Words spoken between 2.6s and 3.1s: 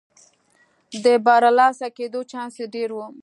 یې ډېر و.